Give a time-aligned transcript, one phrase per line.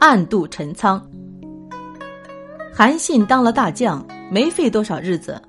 [0.00, 1.00] 暗度陈仓。
[2.72, 5.40] 韩信当了大将，没费多少日子，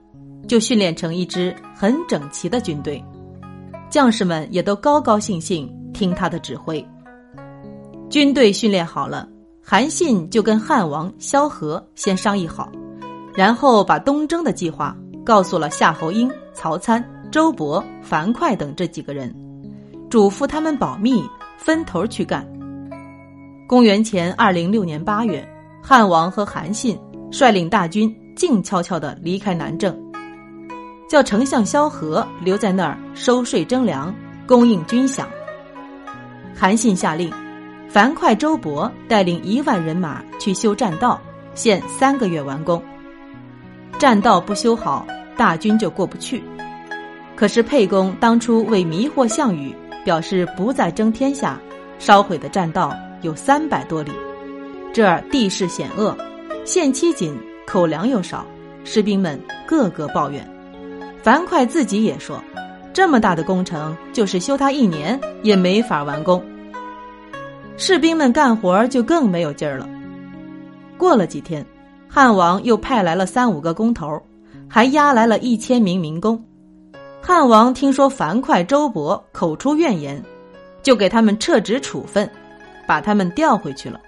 [0.45, 3.01] 就训练成一支很整齐的军队，
[3.89, 6.85] 将士们也都高高兴兴听他的指挥。
[8.09, 9.25] 军队训练好了，
[9.63, 12.69] 韩信就跟汉王萧何先商议好，
[13.33, 14.93] 然后把东征的计划
[15.23, 19.33] 告诉了夏侯婴、曹参、周勃、樊哙等这几个人，
[20.09, 21.23] 嘱咐他们保密，
[21.57, 22.45] 分头去干。
[23.71, 25.47] 公元前二零六年八月，
[25.81, 26.99] 汉王和韩信
[27.31, 29.97] 率领大军静悄悄地离开南郑，
[31.07, 34.13] 叫丞相萧何留在那儿收税征粮，
[34.45, 35.23] 供应军饷。
[36.53, 37.31] 韩信下令。
[37.87, 41.17] 樊哙、周勃带领一万人马去修栈道，
[41.53, 42.83] 限三个月完工。
[43.97, 45.07] 栈道不修好，
[45.37, 46.43] 大军就过不去。
[47.37, 51.57] 可是沛公当初为迷惑项羽，表示不再争天下，
[51.99, 54.11] 烧毁的栈道有三百多里。
[54.93, 56.15] 这儿地势险恶，
[56.65, 58.45] 限期紧，口粮又少，
[58.83, 60.47] 士兵们个个抱怨。
[61.23, 62.43] 樊哙自己也说，
[62.93, 66.43] 这么大的工程，就是修它一年也没法完工。
[67.77, 69.87] 士兵们干活就更没有劲儿了。
[70.97, 71.65] 过了几天，
[72.07, 74.21] 汉王又派来了三五个工头，
[74.67, 76.43] 还押来了一千名民工。
[77.21, 80.21] 汉王听说樊哙、周勃口出怨言，
[80.83, 82.29] 就给他们撤职处分，
[82.87, 83.99] 把他们调回去了。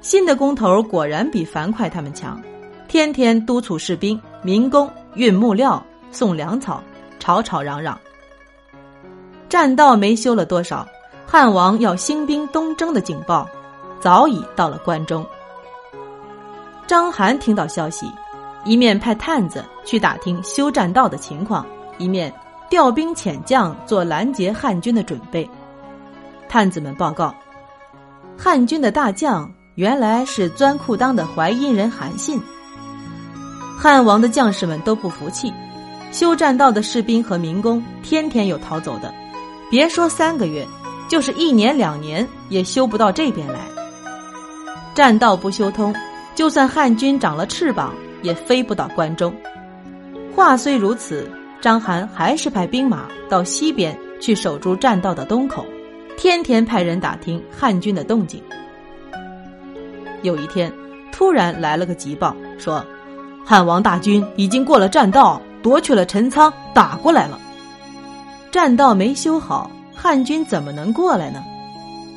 [0.00, 2.40] 新的工头果然比樊哙他们强，
[2.88, 6.82] 天天督促士兵、民工运木料、送粮草，
[7.18, 7.98] 吵吵嚷嚷。
[9.48, 10.86] 栈道没修了多少。
[11.26, 13.48] 汉王要兴兵东征的警报，
[14.00, 15.24] 早已到了关中。
[16.88, 18.10] 章邯听到消息，
[18.64, 21.64] 一面派探子去打听修栈道的情况，
[21.98, 22.34] 一面
[22.68, 25.48] 调兵遣将做拦截汉军的准备。
[26.48, 27.32] 探子们报告，
[28.42, 32.40] 汉军的大将原来是钻裤裆的淮阴人韩信。
[33.78, 35.52] 汉王的将士们都不服气，
[36.10, 39.12] 修栈道的士兵和民工天天有逃走的，
[39.70, 40.66] 别说三个月。
[41.06, 43.58] 就是一年两年也修不到这边来，
[44.94, 45.94] 栈道不修通，
[46.36, 47.92] 就算汉军长了翅膀，
[48.22, 49.34] 也飞不到关中。
[50.34, 51.28] 话虽如此，
[51.60, 55.66] 章邯还是派兵马到西边去守住栈道的东口，
[56.20, 58.42] 天天派人打听汉军的动静。
[60.20, 60.70] 有一天，
[61.10, 62.84] 突然来了个急报，说
[63.42, 67.40] 汉王大军已经过了栈道，夺取了陈仓，打过来了。
[68.50, 69.70] 栈道没修好。
[69.96, 71.42] 汉军怎么能过来呢？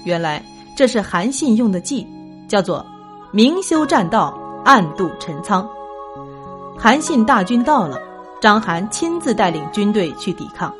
[0.03, 0.43] 原来
[0.75, 2.05] 这是韩信用的计，
[2.45, 2.85] 叫做
[3.31, 5.65] “明修栈道，暗度陈仓”。
[6.77, 7.97] 韩信大军到了，
[8.41, 10.73] 章邯亲自带领军队去抵抗。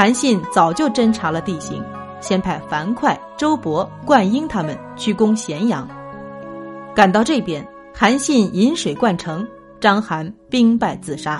[0.00, 1.84] 韩信早就侦察了地形，
[2.22, 5.86] 先派樊哙、周勃、灌婴他们去攻咸阳。
[6.94, 9.46] 赶到这边，韩信引水灌城，
[9.78, 11.38] 章邯兵败自杀。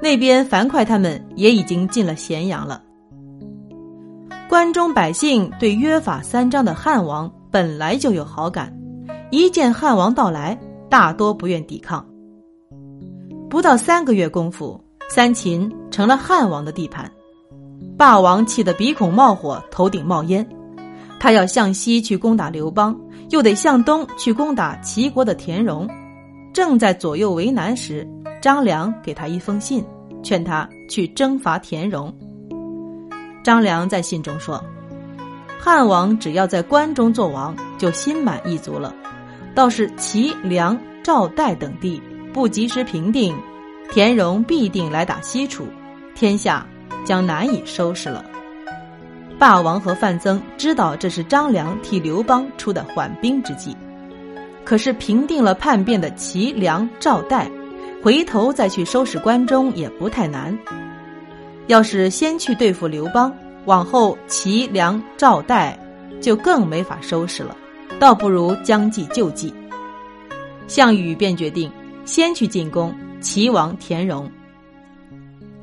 [0.00, 2.80] 那边樊哙他们也已经进了咸阳了。
[4.48, 8.72] 关中百姓对约法三章的汉王本来就有好感，
[9.32, 10.56] 一见汉王到来，
[10.88, 12.06] 大多不愿抵抗。
[13.50, 17.10] 不到三个月功夫，三秦成了汉王的地盘。
[18.02, 20.44] 霸王气得鼻孔冒火，头顶冒烟，
[21.20, 22.98] 他要向西去攻打刘邦，
[23.30, 25.88] 又得向东去攻打齐国的田荣。
[26.52, 28.04] 正在左右为难时，
[28.40, 29.84] 张良给他一封信，
[30.20, 32.12] 劝他去征伐田荣。
[33.44, 34.60] 张良在信中说
[35.62, 38.92] ：“汉王只要在关中做王，就心满意足了。
[39.54, 42.02] 倒是齐、梁、赵、代等地
[42.32, 43.32] 不及时平定，
[43.92, 45.64] 田荣必定来打西楚，
[46.16, 46.66] 天下
[47.04, 48.24] 将难以收拾了。”
[49.38, 53.76] 霸王和范增知道这是张良替刘邦出的缓兵之计，
[54.64, 57.50] 可是平定了叛变的齐、梁、赵、代，
[58.02, 60.56] 回头再去收拾关中也不太难。
[61.66, 63.32] 要是先去对付刘邦，
[63.64, 65.76] 往后齐、梁、赵、代
[66.20, 67.56] 就更没法收拾了，
[67.98, 69.52] 倒不如将计就计。
[70.68, 71.70] 项羽便决定
[72.04, 74.30] 先去进攻齐王田荣。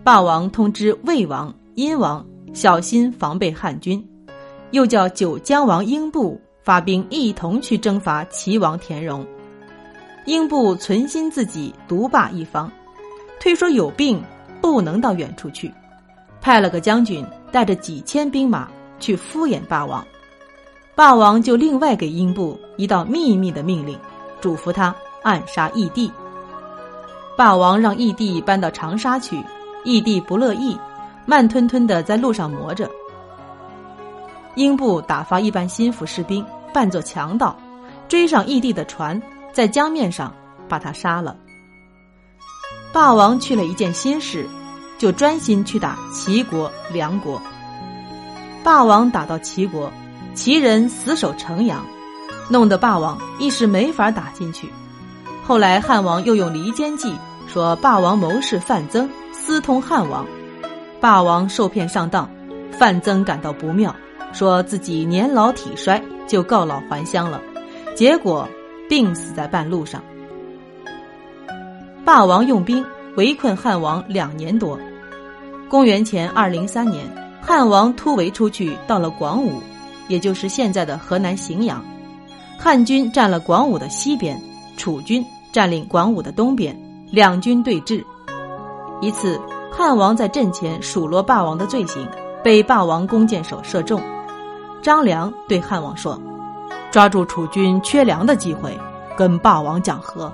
[0.04, 4.04] 霸王通知魏王、殷王小心防备汉军，
[4.72, 9.26] 又叫九江王英布发兵一同去征伐齐王田荣。
[10.26, 12.72] 英布存心自己独霸一方，
[13.40, 14.22] 推说有病
[14.62, 15.72] 不能到远处去。
[16.42, 18.70] 派了个将军带着几千兵马
[19.00, 20.06] 去敷衍霸王，
[20.96, 24.00] 霸王就另外给英布一道秘密的命令，
[24.40, 26.10] 嘱咐他暗杀义帝。
[27.36, 29.42] 霸王让义帝搬到长沙去，
[29.84, 30.78] 义帝不乐意，
[31.26, 32.90] 慢吞吞的在路上磨着。
[34.56, 37.56] 英布打发一班心腹士兵扮作强盗，
[38.08, 39.22] 追上义帝的船，
[39.54, 40.34] 在江面上
[40.68, 41.36] 把他杀了。
[42.92, 44.48] 霸王去了一件心事，
[44.98, 47.42] 就专心去打齐国、梁国。
[48.64, 49.92] 霸王打到齐国，
[50.34, 51.86] 齐人死守城阳，
[52.50, 54.68] 弄得霸王一时没法打进去。
[55.46, 57.16] 后来汉王又用离间计，
[57.48, 59.10] 说霸王谋士范增
[59.50, 60.28] 私通汉王，
[61.02, 62.30] 霸王受骗上当，
[62.72, 63.96] 范增感到不妙，
[64.32, 67.42] 说自己年老体衰，就告老还乡了，
[67.96, 68.48] 结果
[68.88, 70.04] 病死在半路上。
[72.06, 72.86] 霸王用兵
[73.18, 74.80] 围困汉王两年多，
[75.68, 77.04] 公元前二零三年，
[77.42, 79.60] 汉王突围出去，到了广武，
[80.08, 81.84] 也就是现在的河南荥阳。
[82.60, 84.40] 汉军占了广武的西边，
[84.78, 86.80] 楚军占领广武的东边，
[87.10, 88.04] 两军对峙。
[89.02, 89.40] 一次，
[89.72, 92.06] 汉王在阵前数落霸王的罪行，
[92.44, 94.02] 被霸王弓箭手射中。
[94.82, 96.20] 张良对汉王说
[96.92, 98.78] ：“抓住楚军缺粮的机会，
[99.18, 100.32] 跟霸王讲和。”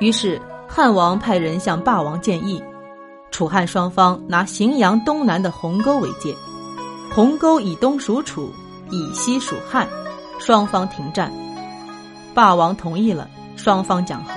[0.00, 2.62] 于是汉王派人向霸王建议，
[3.30, 6.34] 楚汉双方拿荥阳东南的鸿沟为界，
[7.14, 8.52] 鸿沟以东属楚，
[8.90, 9.88] 以西属汉，
[10.38, 11.32] 双方停战。
[12.34, 14.32] 霸王同意了，双方讲和。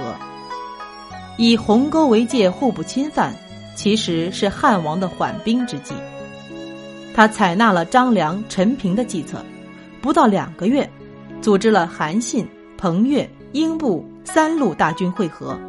[1.42, 3.34] 以鸿沟为界，互不侵犯，
[3.74, 5.96] 其实是汉王的缓兵之计。
[7.16, 9.44] 他采纳了张良、陈平的计策，
[10.04, 10.88] 不到两个月，
[11.42, 12.48] 组织了韩信、
[12.78, 14.06] 彭越、英布。
[14.24, 15.60] 三路大军会合，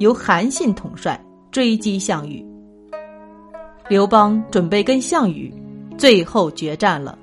[0.00, 1.18] 由韩信统帅
[1.52, 2.44] 追击项羽。
[3.88, 5.54] 刘邦准备跟项羽
[5.96, 7.16] 最后决战了。